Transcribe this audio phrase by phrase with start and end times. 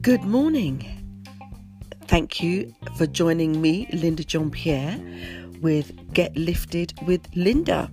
[0.00, 0.86] Good morning.
[2.06, 4.96] Thank you for joining me, Linda John Pierre,
[5.60, 7.90] with Get Lifted with Linda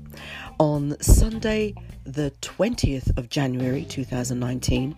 [0.59, 1.73] on Sunday,
[2.03, 4.95] the 20th of January 2019.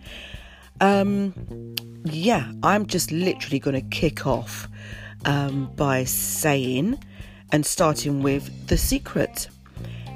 [0.82, 1.32] Um,
[2.04, 4.68] yeah, I'm just literally going to kick off
[5.24, 7.02] um, by saying
[7.52, 9.48] and starting with the secret.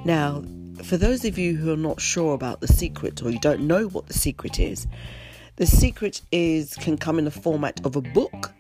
[0.05, 0.45] Now,
[0.83, 3.87] for those of you who are not sure about the secret or you don't know
[3.89, 4.87] what the secret is,
[5.57, 8.53] the secret is can come in the format of a book,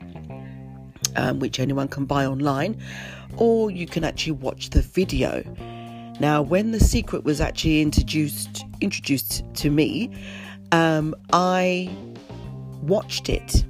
[1.16, 2.80] um, which anyone can buy online,
[3.37, 5.43] or you can actually watch the video.
[6.21, 10.11] Now, when the secret was actually introduced introduced to me,
[10.71, 11.91] um, I
[12.83, 13.65] watched it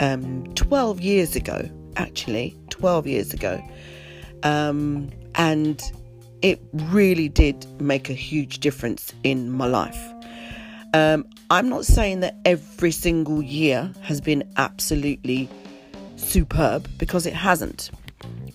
[0.00, 1.68] um, 12 years ago.
[1.96, 3.60] Actually, 12 years ago,
[4.44, 5.82] um, and
[6.42, 10.00] it really did make a huge difference in my life.
[10.92, 15.48] Um, I'm not saying that every single year has been absolutely
[16.16, 17.90] superb because it hasn't.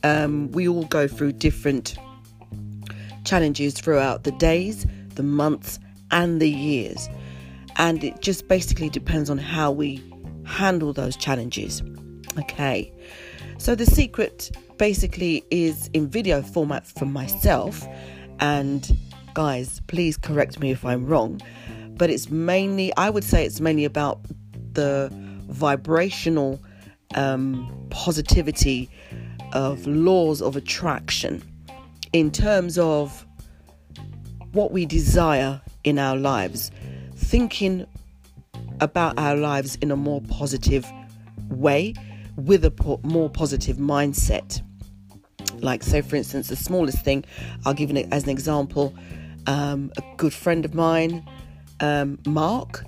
[0.04, 1.96] Um, we all go through different
[3.24, 5.80] challenges throughout the days, the months,
[6.12, 7.10] and the years.
[7.78, 10.04] And it just basically depends on how we
[10.46, 11.82] handle those challenges.
[12.38, 12.92] Okay,
[13.58, 17.86] so the secret basically is in video format for myself.
[18.40, 18.98] And
[19.34, 21.42] guys, please correct me if I'm wrong
[21.98, 24.20] but it's mainly, I would say it's mainly about
[24.74, 25.10] the
[25.48, 26.62] vibrational
[27.16, 28.90] um, positivity
[29.54, 31.42] of laws of attraction
[32.12, 33.26] in terms of
[34.52, 36.72] what we desire in our lives,
[37.16, 37.86] thinking
[38.82, 40.86] about our lives in a more positive
[41.50, 41.94] way
[42.36, 44.62] with a more positive mindset.
[45.60, 47.26] Like, so for instance, the smallest thing,
[47.66, 48.94] I'll give it as an example.
[49.48, 51.28] Um, a good friend of mine
[51.80, 52.86] um, Mark.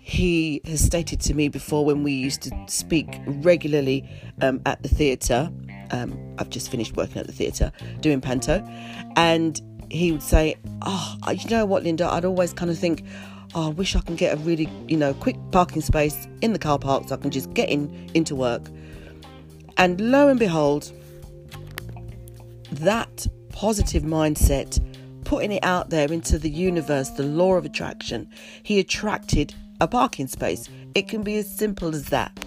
[0.00, 4.08] He has stated to me before when we used to speak regularly
[4.40, 5.50] um, at the theatre.
[5.90, 8.64] Um, I've just finished working at the theatre doing panto,
[9.16, 9.60] and
[9.90, 12.06] he would say, "Oh, you know what, Linda?
[12.08, 13.04] I'd always kind of think."
[13.56, 16.58] Oh, I wish I can get a really, you know, quick parking space in the
[16.58, 18.68] car park so I can just get in into work.
[19.78, 20.92] And lo and behold,
[22.70, 24.78] that positive mindset
[25.24, 28.28] putting it out there into the universe, the law of attraction,
[28.62, 30.68] he attracted a parking space.
[30.94, 32.38] It can be as simple as that.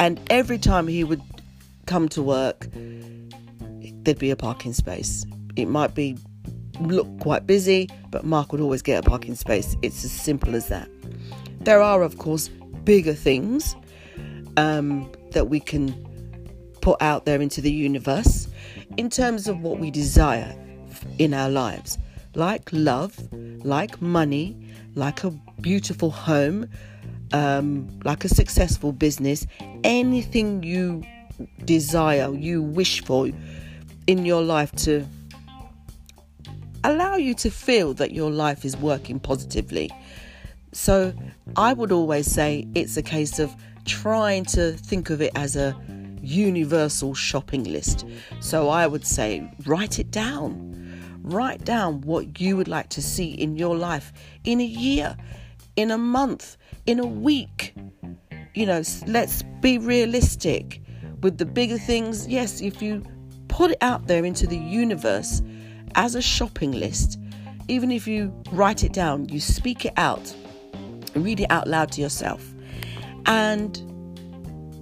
[0.00, 1.22] And every time he would
[1.86, 5.24] come to work, there'd be a parking space.
[5.54, 6.18] It might be
[6.80, 9.76] look quite busy, but Mark would always get a parking space.
[9.82, 10.88] It's as simple as that.
[11.60, 12.48] There are, of course,
[12.84, 13.76] bigger things
[14.56, 15.94] um, that we can
[16.80, 18.48] put out there into the universe
[18.96, 20.56] in terms of what we desire
[21.18, 21.98] in our lives
[22.34, 23.18] like love,
[23.64, 24.56] like money,
[24.94, 25.30] like a
[25.60, 26.68] beautiful home,
[27.32, 29.46] um, like a successful business,
[29.82, 31.02] anything you
[31.64, 33.28] desire, you wish for
[34.06, 35.04] in your life to
[36.84, 39.90] allow you to feel that your life is working positively.
[40.72, 41.12] So
[41.56, 43.54] I would always say it's a case of
[43.84, 45.76] trying to think of it as a
[46.22, 48.06] universal shopping list.
[48.40, 50.70] So I would say write it down
[51.22, 54.12] Write down what you would like to see in your life
[54.44, 55.16] in a year,
[55.76, 57.74] in a month, in a week.
[58.54, 60.80] You know, let's be realistic
[61.22, 62.26] with the bigger things.
[62.26, 63.04] Yes, if you
[63.48, 65.42] put it out there into the universe
[65.94, 67.18] as a shopping list,
[67.68, 70.34] even if you write it down, you speak it out,
[71.14, 72.52] read it out loud to yourself,
[73.26, 73.80] and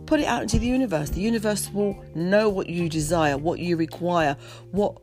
[0.06, 1.10] put it out into the universe.
[1.10, 4.36] The universe will know what you desire, what you require,
[4.70, 4.98] what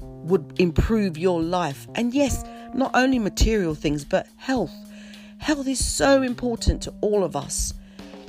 [0.00, 1.86] would improve your life.
[1.94, 2.44] And yes,
[2.74, 4.72] not only material things, but health.
[5.38, 7.74] Health is so important to all of us.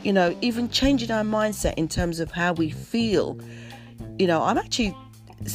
[0.04, 3.40] You know, even changing our mindset in terms of how we feel.
[4.20, 4.96] You know, I'm actually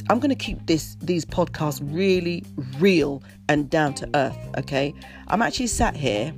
[0.08, 2.44] I'm going to keep this these podcasts really
[2.78, 4.94] real and down to earth, okay?
[5.28, 6.32] I'm actually sat here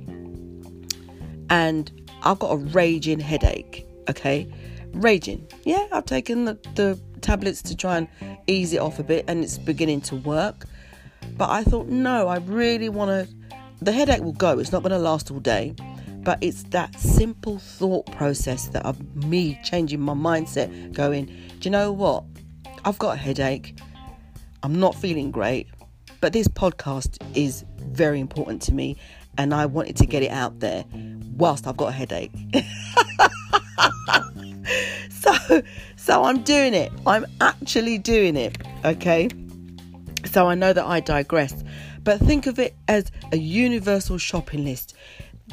[1.49, 1.91] and
[2.23, 4.51] I've got a raging headache, okay?
[4.93, 5.47] Raging.
[5.65, 8.07] Yeah, I've taken the, the tablets to try and
[8.47, 10.65] ease it off a bit, and it's beginning to work.
[11.37, 13.35] But I thought, no, I really want to.
[13.81, 15.75] The headache will go, it's not going to last all day.
[16.23, 21.71] But it's that simple thought process that of me changing my mindset, going, do you
[21.71, 22.23] know what?
[22.85, 23.79] I've got a headache.
[24.61, 25.67] I'm not feeling great.
[26.19, 28.97] But this podcast is very important to me,
[29.37, 30.85] and I wanted to get it out there
[31.35, 32.31] whilst I've got a headache.
[35.09, 35.61] so
[35.95, 36.91] so I'm doing it.
[37.05, 38.57] I'm actually doing it.
[38.85, 39.29] Okay.
[40.25, 41.63] So I know that I digress,
[42.03, 44.95] But think of it as a universal shopping list.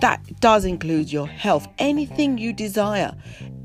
[0.01, 3.13] That does include your health, anything you desire,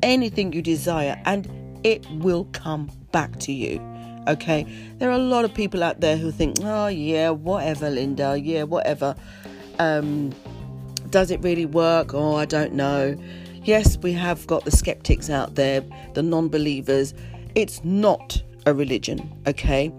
[0.01, 1.47] anything you desire, and
[1.85, 3.79] it will come back to you.
[4.27, 4.67] Okay,
[4.97, 8.63] there are a lot of people out there who think, oh, yeah, whatever, Linda, yeah,
[8.63, 9.15] whatever.
[9.79, 10.33] Um,
[11.11, 12.13] does it really work?
[12.13, 13.15] Oh, I don't know.
[13.63, 15.81] Yes, we have got the skeptics out there,
[16.13, 17.13] the non believers.
[17.55, 19.93] It's not a religion, okay?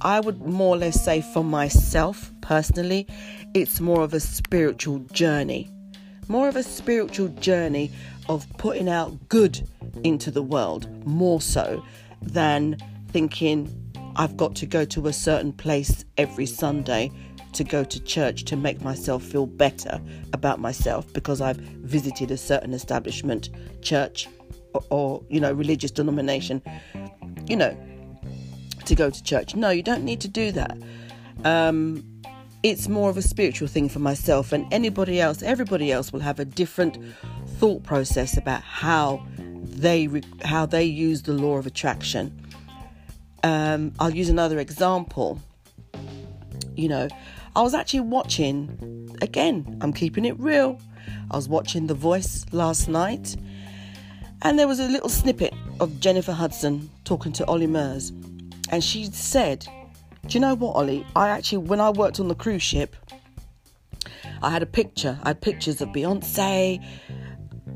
[0.00, 3.06] I would more or less say for myself personally,
[3.52, 5.68] it's more of a spiritual journey.
[6.26, 7.90] More of a spiritual journey
[8.28, 9.66] of putting out good
[10.04, 11.84] into the world, more so
[12.20, 12.76] than
[13.08, 13.68] thinking
[14.16, 17.10] I've got to go to a certain place every Sunday
[17.52, 20.00] to go to church to make myself feel better
[20.32, 23.50] about myself because I've visited a certain establishment,
[23.82, 24.28] church,
[24.74, 26.62] or, or you know, religious denomination,
[27.46, 27.76] you know,
[28.84, 29.54] to go to church.
[29.54, 30.76] No, you don't need to do that.
[31.44, 32.04] Um,
[32.62, 36.38] it's more of a spiritual thing for myself, and anybody else, everybody else will have
[36.38, 36.96] a different
[37.62, 40.08] thought process about how they
[40.42, 42.44] how they use the law of attraction.
[43.44, 45.40] Um, I'll use another example.
[46.74, 47.06] You know,
[47.54, 50.80] I was actually watching, again, I'm keeping it real.
[51.30, 53.36] I was watching The Voice last night,
[54.42, 58.10] and there was a little snippet of Jennifer Hudson talking to Ollie Murs.
[58.70, 59.68] And she said,
[60.26, 61.06] Do you know what, Ollie?
[61.14, 62.96] I actually, when I worked on the cruise ship,
[64.42, 65.16] I had a picture.
[65.22, 66.84] I had pictures of Beyonce,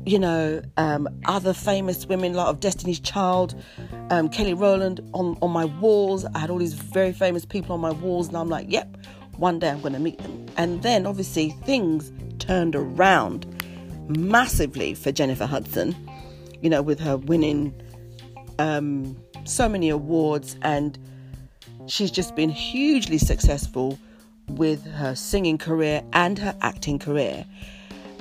[0.07, 3.61] you know, um, other famous women like of Destiny's Child,
[4.09, 6.23] um, Kelly Rowland on, on my walls.
[6.33, 8.95] I had all these very famous people on my walls, and I'm like, yep,
[9.35, 10.45] one day I'm going to meet them.
[10.55, 13.45] And then obviously things turned around
[14.07, 15.93] massively for Jennifer Hudson,
[16.61, 17.73] you know, with her winning
[18.59, 20.97] um, so many awards and
[21.87, 23.99] she's just been hugely successful
[24.47, 27.45] with her singing career and her acting career.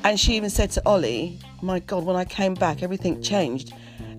[0.06, 3.72] And she even said to Ollie, My God, when I came back, everything changed.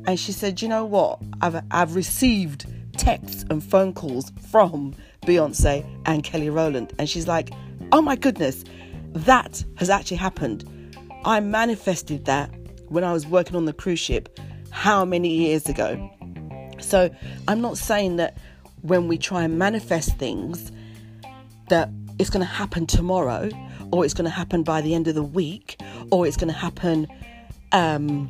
[0.05, 1.21] And she said, You know what?
[1.39, 2.65] I've, I've received
[2.97, 4.93] texts and phone calls from
[5.25, 6.91] Beyonce and Kelly Rowland.
[6.99, 7.51] And she's like,
[7.93, 8.65] oh my goodness,
[9.13, 10.65] that has actually happened.
[11.23, 12.49] I manifested that
[12.89, 14.37] when I was working on the cruise ship
[14.71, 16.11] how many years ago.
[16.81, 17.09] So
[17.47, 18.37] I'm not saying that
[18.81, 20.69] when we try and manifest things
[21.69, 21.89] that
[22.19, 23.49] it's going to happen tomorrow
[23.91, 25.81] or it's going to happen by the end of the week
[26.11, 27.07] or it's going to happen
[27.71, 28.29] um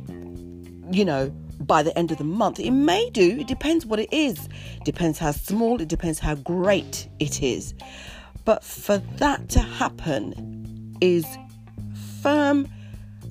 [0.90, 2.60] you know by the end of the month.
[2.60, 4.48] It may do, it depends what it is.
[4.76, 7.74] It depends how small, it depends how great it is.
[8.44, 11.26] But for that to happen is
[12.22, 12.68] firm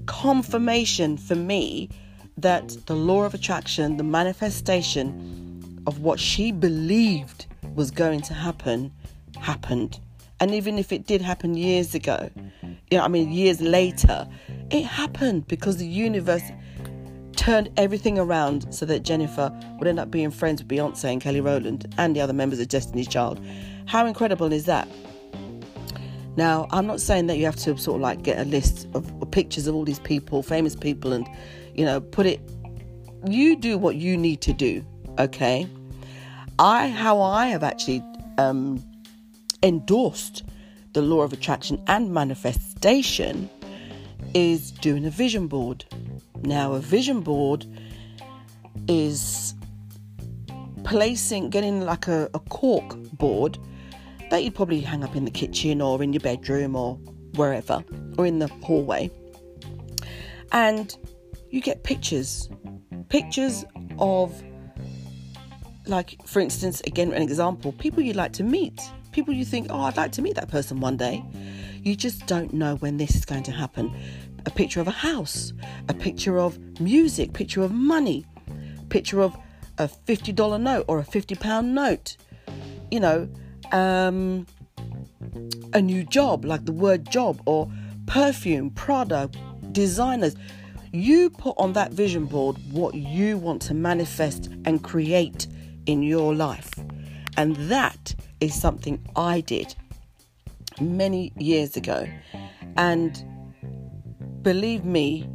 [0.06, 1.89] confirmation for me
[2.38, 8.91] that the law of attraction, the manifestation of what she believed was going to happen,
[9.39, 10.00] happened.
[10.39, 12.30] And even if it did happen years ago,
[12.92, 14.28] you know, I mean, years later,
[14.69, 16.44] it happened because the universe
[17.36, 21.42] turned everything around so that Jennifer would end up being friends with Beyonce and Kelly
[21.42, 23.39] Rowland and the other members of Destiny's Child.
[23.86, 24.88] How incredible is that?
[26.36, 29.12] Now, I'm not saying that you have to sort of like get a list of,
[29.31, 31.28] pictures of all these people, famous people, and
[31.74, 32.39] you know, put it.
[33.28, 34.86] You do what you need to do,
[35.18, 35.68] okay?
[36.60, 38.04] I, how I have actually
[38.38, 38.84] um,
[39.63, 40.44] endorsed
[40.94, 43.50] the law of attraction and manifestation
[44.34, 45.86] is doing a vision board.
[46.43, 47.65] Now, a vision board
[48.88, 49.53] is
[50.84, 53.58] placing, getting like a, a cork board
[54.29, 56.96] that you'd probably hang up in the kitchen or in your bedroom or
[57.36, 57.84] wherever,
[58.17, 59.10] or in the hallway.
[60.51, 60.96] And
[61.50, 62.50] you get pictures,
[63.10, 63.65] pictures
[64.00, 64.43] of,
[65.86, 68.82] like, for instance, again, an example, people you'd like to meet,
[69.17, 71.25] people you think, oh, I'd like to meet that person one day.
[71.81, 73.91] You just don't know when this is going to happen
[74.45, 75.53] a picture of a house,
[75.89, 78.27] a picture of music, picture of money,
[78.89, 79.36] picture of
[79.79, 82.15] a $50 note or a £50 note,
[82.91, 83.27] you know,
[83.71, 84.45] um,
[85.74, 87.67] a new job, like the word job, or
[88.05, 89.36] perfume, product,
[89.71, 90.36] designers.
[90.93, 95.47] You put on that vision board what you want to manifest and create
[95.88, 96.69] in your life.
[97.36, 99.75] And that is something I did
[100.79, 102.08] many years ago.
[102.75, 103.24] And
[104.41, 105.27] believe me,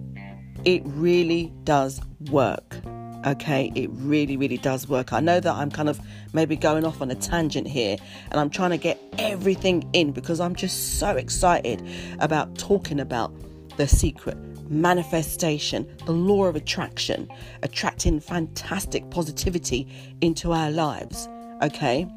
[0.65, 2.79] it really does work.
[3.25, 5.13] Okay, it really, really does work.
[5.13, 6.01] I know that I'm kind of
[6.33, 7.97] maybe going off on a tangent here
[8.31, 11.87] and I'm trying to get everything in because I'm just so excited
[12.19, 13.33] about talking about
[13.77, 14.37] the secret
[14.69, 17.29] manifestation, the law of attraction,
[17.63, 19.87] attracting fantastic positivity
[20.21, 21.29] into our lives.
[21.63, 22.09] Okay,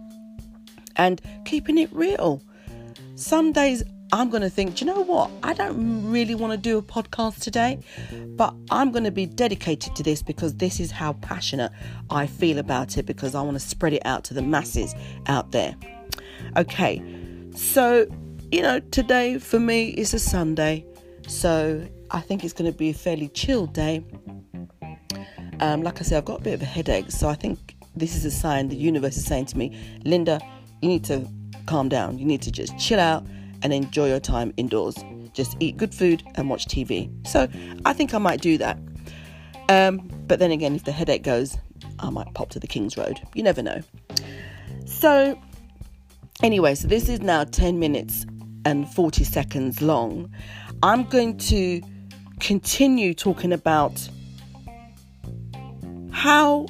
[0.96, 2.42] and keeping it real.
[3.16, 5.32] Some days I'm going to think, do you know what?
[5.42, 7.80] I don't really want to do a podcast today,
[8.38, 11.72] but I'm going to be dedicated to this because this is how passionate
[12.10, 14.94] I feel about it because I want to spread it out to the masses
[15.28, 15.76] out there.
[16.56, 17.02] Okay,
[17.56, 18.06] so,
[18.52, 20.86] you know, today for me is a Sunday,
[21.28, 24.06] so I think it's going to be a fairly chill day.
[25.62, 28.16] Um, like I said, I've got a bit of a headache, so I think this
[28.16, 30.40] is a sign the universe is saying to me, Linda,
[30.86, 31.28] you need to
[31.66, 32.20] calm down.
[32.20, 33.26] You need to just chill out
[33.64, 34.96] and enjoy your time indoors.
[35.34, 37.10] Just eat good food and watch TV.
[37.28, 37.48] So
[37.86, 38.78] I think I might do that.
[39.68, 41.58] Um, but then again, if the headache goes,
[41.98, 43.20] I might pop to the King's Road.
[43.34, 43.82] You never know.
[44.86, 45.40] So,
[46.44, 48.28] anyway, so this is now 10 minutes
[48.64, 50.32] and 40 seconds long.
[50.84, 51.82] I'm going to
[52.40, 54.08] continue talking about
[56.12, 56.68] how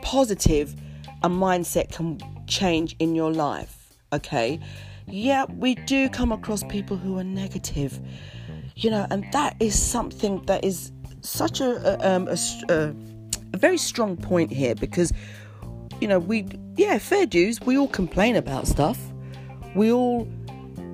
[0.00, 0.76] positive
[1.24, 3.92] a mindset can change in your life.
[4.12, 4.60] Okay,
[5.06, 8.00] yeah, we do come across people who are negative,
[8.76, 12.36] you know, and that is something that is such a um, a,
[12.68, 12.94] a,
[13.52, 15.12] a very strong point here because
[16.00, 16.46] you know we
[16.76, 18.98] yeah fair dues we all complain about stuff.
[19.74, 20.28] We all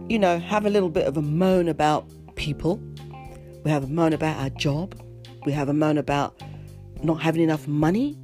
[0.08, 2.80] you know have a little bit of a moan about people.
[3.64, 5.00] We have a moan about our job.
[5.44, 6.40] We have a moan about
[7.02, 8.18] not having enough money.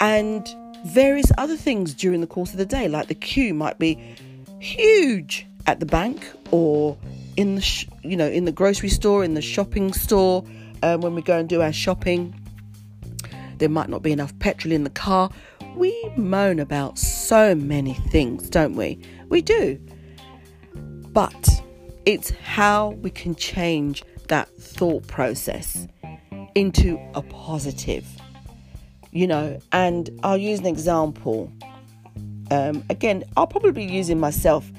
[0.00, 0.46] And
[0.86, 3.94] various other things during the course of the day like the queue might be
[4.58, 6.96] huge at the bank or
[7.36, 10.44] in the sh- you know in the grocery store in the shopping store
[10.82, 12.34] um, when we go and do our shopping.
[13.58, 15.30] There might not be enough petrol in the car.
[15.76, 19.00] We moan about so many things don't we?
[19.28, 19.80] We do.
[20.74, 21.62] But
[22.04, 25.86] it's how we can change that thought process
[26.54, 28.06] into a positive
[29.12, 31.52] you know and i'll use an example
[32.52, 34.70] um, again, I'll probably be using myself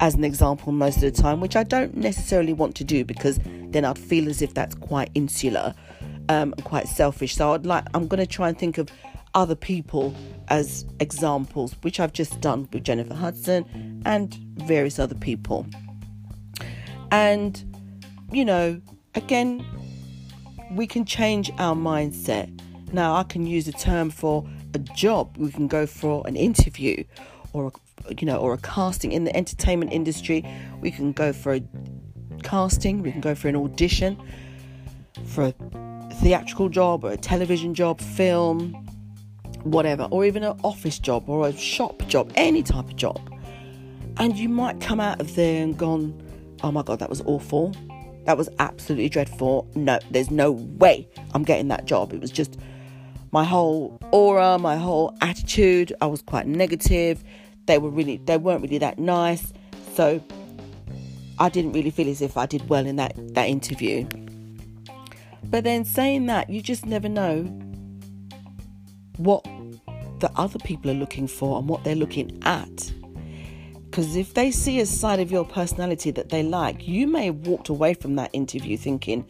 [0.00, 3.38] as an example most of the time, which I don't necessarily want to do because
[3.44, 5.72] then I'd feel as if that's quite insular
[6.28, 7.36] um, and quite selfish.
[7.36, 8.88] So I'd like I'm going to try and think of
[9.34, 10.12] other people
[10.48, 15.64] as examples, which I've just done with Jennifer Hudson and various other people.
[17.12, 17.62] And
[18.32, 18.80] you know,
[19.14, 19.64] again,
[20.72, 22.61] we can change our mindset.
[22.92, 25.36] Now, I can use a term for a job.
[25.38, 27.04] We can go for an interview
[27.52, 27.72] or
[28.08, 30.44] a, you know or a casting in the entertainment industry.
[30.80, 31.62] We can go for a
[32.42, 33.02] casting.
[33.02, 34.20] We can go for an audition
[35.26, 35.54] for a
[36.16, 38.74] theatrical job or a television job, film,
[39.62, 43.20] whatever, or even an office job or a shop job, any type of job.
[44.18, 46.20] And you might come out of there and gone,
[46.62, 47.74] oh my God, that was awful.
[48.24, 49.68] That was absolutely dreadful.
[49.74, 52.12] No, there's no way I'm getting that job.
[52.12, 52.58] It was just
[53.32, 57.24] my whole aura, my whole attitude, I was quite negative.
[57.66, 59.52] They were really they weren't really that nice.
[59.94, 60.22] So
[61.38, 64.06] I didn't really feel as if I did well in that, that interview.
[65.44, 67.42] But then saying that, you just never know
[69.16, 69.44] what
[70.20, 72.92] the other people are looking for and what they're looking at.
[73.90, 77.46] Because if they see a side of your personality that they like, you may have
[77.46, 79.26] walked away from that interview thinking,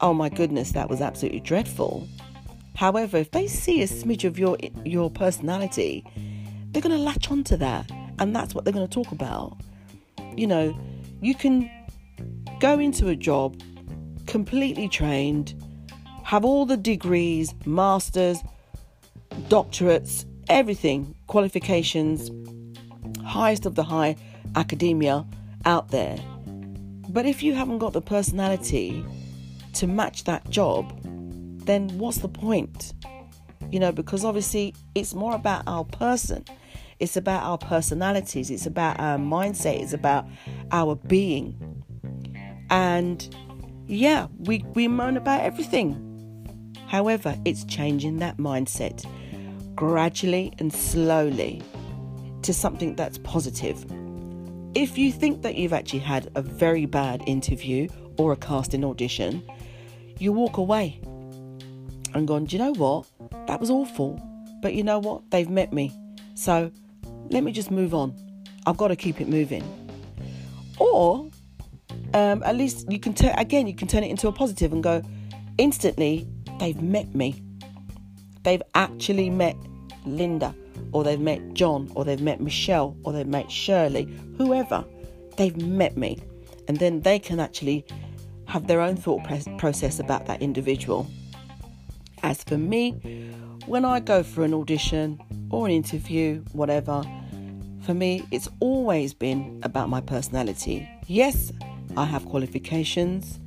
[0.00, 2.08] oh my goodness, that was absolutely dreadful.
[2.78, 6.04] However, if they see a smidge of your your personality,
[6.70, 9.56] they're going to latch onto that, and that's what they're going to talk about.
[10.36, 10.78] You know,
[11.20, 11.68] you can
[12.60, 13.60] go into a job
[14.28, 15.60] completely trained,
[16.22, 18.38] have all the degrees, masters,
[19.48, 22.30] doctorates, everything, qualifications,
[23.24, 24.14] highest of the high
[24.54, 25.26] academia
[25.64, 26.16] out there.
[27.08, 29.04] But if you haven't got the personality
[29.72, 30.94] to match that job,
[31.68, 32.94] then what's the point?
[33.70, 36.44] You know, because obviously it's more about our person,
[36.98, 40.26] it's about our personalities, it's about our mindset, it's about
[40.72, 41.84] our being.
[42.70, 43.36] And
[43.86, 46.04] yeah, we, we moan about everything.
[46.86, 49.04] However, it's changing that mindset
[49.74, 51.62] gradually and slowly
[52.42, 53.84] to something that's positive.
[54.74, 59.42] If you think that you've actually had a very bad interview or a casting audition,
[60.18, 61.00] you walk away
[62.18, 63.06] and gone, do you know what?
[63.46, 64.20] That was awful.
[64.60, 65.30] But you know what?
[65.30, 65.92] They've met me.
[66.34, 66.70] So
[67.30, 68.14] let me just move on.
[68.66, 69.64] I've got to keep it moving.
[70.78, 71.30] Or
[72.14, 74.82] um, at least you can turn, again, you can turn it into a positive and
[74.82, 75.02] go,
[75.56, 77.42] instantly, they've met me.
[78.42, 79.56] They've actually met
[80.06, 80.54] Linda,
[80.92, 84.84] or they've met John, or they've met Michelle, or they've met Shirley, whoever.
[85.36, 86.18] They've met me.
[86.66, 87.84] And then they can actually
[88.46, 89.22] have their own thought
[89.58, 91.06] process about that individual.
[92.22, 92.92] As for me,
[93.66, 95.20] when I go for an audition
[95.50, 97.02] or an interview, whatever,
[97.88, 100.86] For me, it's always been about my personality.
[101.06, 101.50] Yes,
[101.96, 103.40] I have qualifications.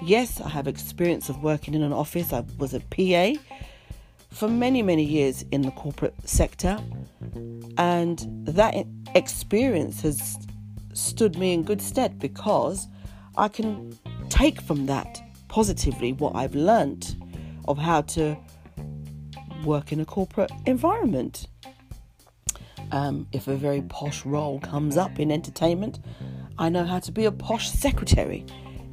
[0.00, 2.32] Yes, I have experience of working in an office.
[2.32, 3.32] I was a PA
[4.30, 6.78] for many, many years in the corporate sector.
[7.78, 8.76] And that
[9.16, 10.38] experience has
[10.92, 12.86] stood me in good stead because
[13.36, 13.98] I can
[14.28, 17.16] take from that positively what I've learnt
[17.66, 18.36] of how to
[19.64, 21.46] work in a corporate environment.
[22.92, 26.00] Um, if a very posh role comes up in entertainment,
[26.58, 28.44] I know how to be a posh secretary,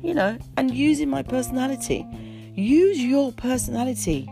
[0.01, 2.05] you know, and using my personality.
[2.53, 4.29] Use your personality,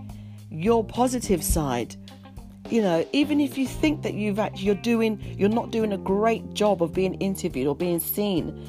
[0.49, 1.95] your positive side.
[2.69, 5.97] You know, even if you think that you've actually you're doing you're not doing a
[5.97, 8.67] great job of being interviewed or being seen,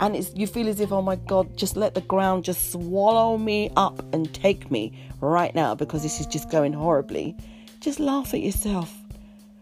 [0.00, 3.36] and it's you feel as if oh my god, just let the ground just swallow
[3.38, 7.36] me up and take me right now because this is just going horribly.
[7.80, 8.94] Just laugh at yourself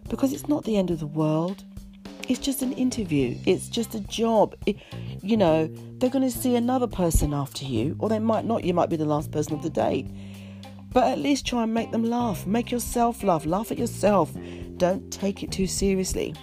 [0.08, 1.64] because it's not the end of the world.
[2.28, 3.38] It's just an interview.
[3.46, 4.56] It's just a job.
[4.66, 4.76] It,
[5.22, 8.64] you know, they're going to see another person after you, or they might not.
[8.64, 10.06] You might be the last person of the day.
[10.92, 12.46] But at least try and make them laugh.
[12.46, 13.46] Make yourself laugh.
[13.46, 14.32] Laugh at yourself.
[14.76, 16.34] Don't take it too seriously.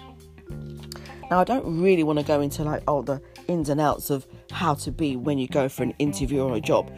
[1.30, 4.26] Now, I don't really want to go into like all the ins and outs of
[4.50, 6.90] how to be when you go for an interview or a job.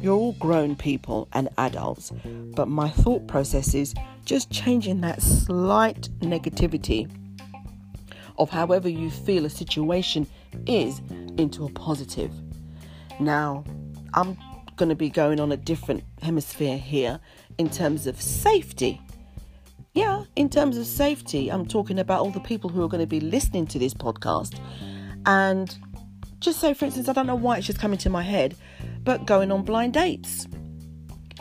[0.00, 2.12] You're all grown people and adults,
[2.56, 7.08] but my thought process is just changing that slight negativity
[8.38, 10.26] of however you feel a situation
[10.66, 11.00] is
[11.38, 12.32] into a positive.
[13.20, 13.64] Now,
[14.14, 14.36] I'm
[14.76, 17.20] going to be going on a different hemisphere here
[17.58, 19.00] in terms of safety.
[19.94, 23.06] Yeah, in terms of safety, I'm talking about all the people who are going to
[23.06, 24.58] be listening to this podcast.
[25.24, 25.74] And
[26.40, 28.56] just say, for instance, I don't know why it's just coming to my head,
[29.04, 30.48] but going on blind dates.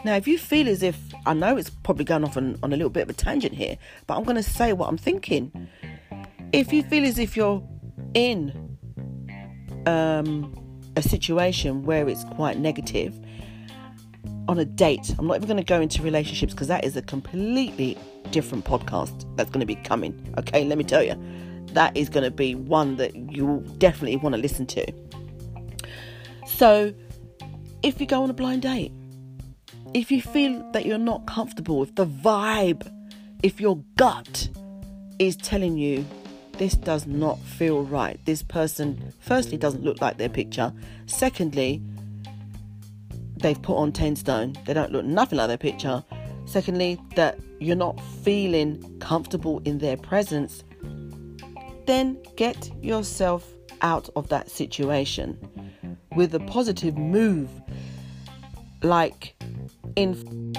[0.06, 2.76] Now, if you feel as if I know it's probably going off on, on a
[2.76, 5.68] little bit of a tangent here, but I'm going to say what I'm thinking.
[6.52, 7.68] If you feel as if you're
[8.14, 8.78] in
[9.88, 10.54] um,
[10.96, 13.20] a situation where it's quite negative
[14.48, 17.02] on a date, I'm not even going to go into relationships because that is a
[17.02, 17.98] completely
[18.32, 20.34] different podcast that's going to be coming.
[20.38, 21.16] Okay, let me tell you,
[21.68, 24.86] that is going to be one that you will definitely want to listen to.
[26.46, 26.94] So,
[27.82, 28.92] if you go on a blind date,
[29.94, 32.90] if you feel that you're not comfortable, if the vibe,
[33.44, 34.50] if your gut
[35.20, 36.06] is telling you
[36.58, 40.72] this does not feel right, this person, firstly, doesn't look like their picture,
[41.06, 41.82] secondly,
[43.44, 46.04] they've put on 10 stone, they don't look nothing like their picture,
[46.46, 50.64] secondly, that you're not feeling comfortable in their presence,
[51.86, 55.38] then get yourself out of that situation
[56.16, 57.50] with a positive move
[58.82, 59.36] like
[59.96, 60.53] in